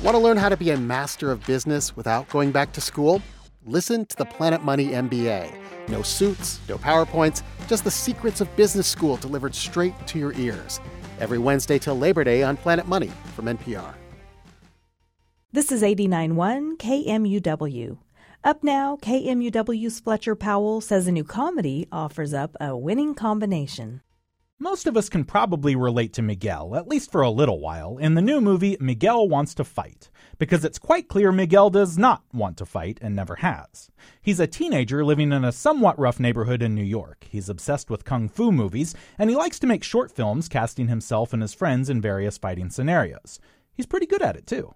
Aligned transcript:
Want 0.00 0.14
to 0.14 0.18
learn 0.22 0.36
how 0.36 0.48
to 0.48 0.56
be 0.56 0.70
a 0.70 0.76
master 0.76 1.32
of 1.32 1.44
business 1.44 1.96
without 1.96 2.28
going 2.28 2.52
back 2.52 2.72
to 2.74 2.80
school? 2.80 3.20
Listen 3.66 4.06
to 4.06 4.16
the 4.16 4.24
Planet 4.24 4.62
Money 4.62 4.90
MBA. 4.90 5.52
No 5.88 6.02
suits, 6.02 6.60
no 6.68 6.78
PowerPoints, 6.78 7.42
just 7.66 7.82
the 7.82 7.90
secrets 7.90 8.40
of 8.40 8.54
business 8.54 8.86
school 8.86 9.16
delivered 9.16 9.56
straight 9.56 9.94
to 10.06 10.16
your 10.16 10.32
ears. 10.34 10.80
Every 11.18 11.38
Wednesday 11.38 11.80
till 11.80 11.98
Labor 11.98 12.22
Day 12.22 12.44
on 12.44 12.56
Planet 12.56 12.86
Money 12.86 13.10
from 13.34 13.46
NPR. 13.46 13.92
This 15.50 15.72
is 15.72 15.82
89.1 15.82 16.76
KMUW. 16.76 17.98
Up 18.44 18.62
now, 18.62 18.96
KMUW's 19.02 19.98
Fletcher 19.98 20.36
Powell 20.36 20.80
says 20.80 21.08
a 21.08 21.12
new 21.12 21.24
comedy 21.24 21.88
offers 21.90 22.32
up 22.32 22.54
a 22.60 22.76
winning 22.76 23.16
combination. 23.16 24.02
Most 24.60 24.88
of 24.88 24.96
us 24.96 25.08
can 25.08 25.24
probably 25.24 25.76
relate 25.76 26.12
to 26.14 26.22
Miguel, 26.22 26.74
at 26.74 26.88
least 26.88 27.12
for 27.12 27.22
a 27.22 27.30
little 27.30 27.60
while, 27.60 27.96
in 27.96 28.14
the 28.14 28.20
new 28.20 28.40
movie 28.40 28.76
Miguel 28.80 29.28
Wants 29.28 29.54
to 29.54 29.62
Fight, 29.62 30.10
because 30.36 30.64
it's 30.64 30.80
quite 30.80 31.06
clear 31.06 31.30
Miguel 31.30 31.70
does 31.70 31.96
not 31.96 32.24
want 32.32 32.56
to 32.56 32.66
fight 32.66 32.98
and 33.00 33.14
never 33.14 33.36
has. 33.36 33.88
He's 34.20 34.40
a 34.40 34.48
teenager 34.48 35.04
living 35.04 35.30
in 35.30 35.44
a 35.44 35.52
somewhat 35.52 35.96
rough 35.96 36.18
neighborhood 36.18 36.60
in 36.60 36.74
New 36.74 36.82
York. 36.82 37.28
He's 37.30 37.48
obsessed 37.48 37.88
with 37.88 38.04
kung 38.04 38.28
fu 38.28 38.50
movies, 38.50 38.96
and 39.16 39.30
he 39.30 39.36
likes 39.36 39.60
to 39.60 39.68
make 39.68 39.84
short 39.84 40.10
films 40.10 40.48
casting 40.48 40.88
himself 40.88 41.32
and 41.32 41.40
his 41.40 41.54
friends 41.54 41.88
in 41.88 42.00
various 42.00 42.36
fighting 42.36 42.68
scenarios. 42.68 43.38
He's 43.72 43.86
pretty 43.86 44.06
good 44.06 44.22
at 44.22 44.34
it, 44.34 44.48
too. 44.48 44.74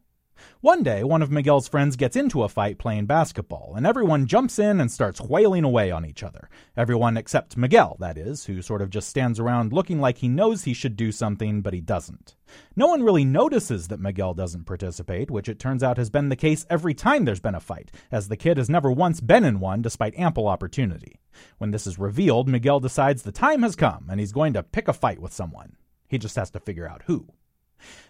One 0.60 0.82
day, 0.82 1.02
one 1.02 1.22
of 1.22 1.30
Miguel's 1.30 1.66
friends 1.66 1.96
gets 1.96 2.16
into 2.16 2.42
a 2.42 2.48
fight 2.48 2.78
playing 2.78 3.06
basketball, 3.06 3.74
and 3.76 3.86
everyone 3.86 4.26
jumps 4.26 4.58
in 4.58 4.80
and 4.80 4.90
starts 4.90 5.20
wailing 5.20 5.64
away 5.64 5.90
on 5.90 6.04
each 6.04 6.22
other. 6.22 6.48
Everyone 6.76 7.16
except 7.16 7.56
Miguel, 7.56 7.96
that 8.00 8.16
is, 8.16 8.44
who 8.44 8.62
sort 8.62 8.82
of 8.82 8.90
just 8.90 9.08
stands 9.08 9.40
around 9.40 9.72
looking 9.72 10.00
like 10.00 10.18
he 10.18 10.28
knows 10.28 10.64
he 10.64 10.74
should 10.74 10.96
do 10.96 11.10
something, 11.10 11.62
but 11.62 11.74
he 11.74 11.80
doesn't. 11.80 12.36
No 12.76 12.86
one 12.86 13.02
really 13.02 13.24
notices 13.24 13.88
that 13.88 14.00
Miguel 14.00 14.34
doesn't 14.34 14.66
participate, 14.66 15.30
which 15.30 15.48
it 15.48 15.58
turns 15.58 15.82
out 15.82 15.96
has 15.96 16.10
been 16.10 16.28
the 16.28 16.36
case 16.36 16.66
every 16.70 16.94
time 16.94 17.24
there's 17.24 17.40
been 17.40 17.54
a 17.54 17.60
fight, 17.60 17.90
as 18.10 18.28
the 18.28 18.36
kid 18.36 18.56
has 18.56 18.70
never 18.70 18.90
once 18.90 19.20
been 19.20 19.44
in 19.44 19.58
one 19.58 19.82
despite 19.82 20.18
ample 20.18 20.46
opportunity. 20.46 21.18
When 21.58 21.70
this 21.70 21.86
is 21.86 21.98
revealed, 21.98 22.48
Miguel 22.48 22.80
decides 22.80 23.22
the 23.22 23.32
time 23.32 23.62
has 23.62 23.74
come 23.74 24.06
and 24.10 24.20
he's 24.20 24.32
going 24.32 24.52
to 24.52 24.62
pick 24.62 24.88
a 24.88 24.92
fight 24.92 25.18
with 25.18 25.32
someone. 25.32 25.76
He 26.08 26.18
just 26.18 26.36
has 26.36 26.50
to 26.50 26.60
figure 26.60 26.88
out 26.88 27.02
who. 27.06 27.26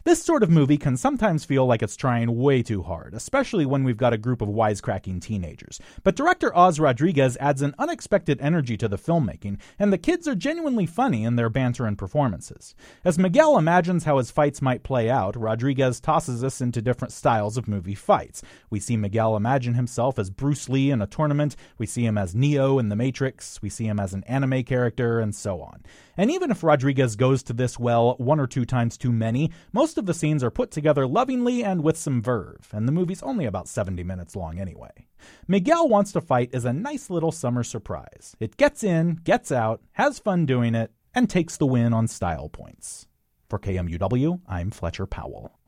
This 0.05 0.23
sort 0.23 0.43
of 0.43 0.51
movie 0.51 0.79
can 0.79 0.97
sometimes 0.97 1.45
feel 1.45 1.65
like 1.65 1.83
it's 1.83 1.97
trying 1.97 2.37
way 2.37 2.63
too 2.63 2.83
hard, 2.83 3.15
especially 3.15 3.65
when 3.65 3.85
we've 3.85 3.97
got 3.97 4.13
a 4.13 4.19
group 4.19 4.43
of 4.43 4.49
wisecracking 4.49 5.21
teenagers. 5.23 5.81
But 6.03 6.17
director 6.17 6.57
Oz 6.57 6.81
Rodriguez 6.81 7.37
adds 7.39 7.63
an 7.63 7.75
unexpected 7.79 8.41
energy 8.41 8.77
to 8.79 8.89
the 8.89 8.99
filmmaking, 8.99 9.59
and 9.79 9.93
the 9.93 9.99
kids 9.99 10.27
are 10.27 10.35
genuinely 10.35 10.87
funny 10.87 11.25
in 11.25 11.37
their 11.37 11.49
banter 11.49 11.87
and 11.87 11.97
performances. 11.97 12.75
As 13.05 13.19
Miguel 13.19 13.57
imagines 13.57 14.05
how 14.05 14.19
his 14.19 14.33
fights 14.33 14.61
might 14.61 14.83
play 14.83 15.09
out, 15.09 15.37
Rodriguez 15.37 16.01
tosses 16.01 16.43
us 16.43 16.61
into 16.61 16.83
different 16.83 17.13
styles 17.13 17.57
of 17.57 17.69
movie 17.69 17.95
fights. 17.95 18.43
We 18.71 18.81
see 18.81 18.97
Miguel 18.97 19.37
imagine 19.37 19.75
himself 19.75 20.19
as 20.19 20.31
Bruce 20.31 20.69
Lee 20.69 20.91
in 20.91 21.01
a 21.01 21.07
tournament, 21.07 21.55
we 21.79 21.87
see 21.87 22.05
him 22.05 22.19
as 22.19 22.35
Neo 22.35 22.79
in 22.79 22.89
The 22.89 22.97
Matrix, 22.97 23.63
we 23.63 23.69
see 23.71 23.87
him 23.87 24.01
as 24.01 24.13
an 24.15 24.25
anime 24.25 24.65
character, 24.65 25.21
and 25.21 25.35
so 25.35 25.61
on. 25.61 25.83
And 26.17 26.31
even 26.31 26.51
if 26.51 26.63
Rodriguez 26.63 27.17
goes 27.17 27.43
to 27.45 27.53
this 27.53 27.79
well 27.79 28.17
one 28.19 28.41
or 28.41 28.47
two 28.47 28.65
times 28.65 28.99
too 28.99 29.13
many, 29.13 29.51
most 29.73 29.99
of 29.99 30.07
the 30.07 30.15
scenes 30.15 30.43
are 30.43 30.51
put 30.51 30.71
together 30.71 31.07
lovingly 31.07 31.63
and 31.63 31.83
with 31.83 31.97
some 31.97 32.23
verve, 32.23 32.69
and 32.73 32.89
the 32.89 32.93
movie's 32.93 33.23
only 33.23 33.45
about 33.45 33.69
70 33.69 34.03
minutes 34.05 34.35
long 34.35 34.59
anyway. 34.59 35.09
Miguel 35.47 35.89
Wants 35.89 36.13
to 36.13 36.21
Fight 36.21 36.51
is 36.53 36.65
a 36.65 36.73
nice 36.73 37.11
little 37.11 37.33
summer 37.33 37.63
surprise. 37.63 38.37
It 38.41 38.57
gets 38.57 38.83
in, 38.83 39.21
gets 39.25 39.53
out, 39.53 39.81
has 39.93 40.19
fun 40.19 40.47
doing 40.47 40.75
it, 40.75 40.93
and 41.15 41.29
takes 41.29 41.57
the 41.57 41.67
win 41.67 41.93
on 41.93 42.09
style 42.09 42.49
points. 42.49 43.07
For 43.49 43.59
KMUW, 43.59 44.41
I'm 44.49 44.71
Fletcher 44.71 45.07
Powell. 45.07 45.59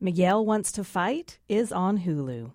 Miguel 0.00 0.44
Wants 0.44 0.72
to 0.72 0.84
Fight 0.84 1.38
is 1.48 1.70
on 1.72 2.00
Hulu. 2.00 2.52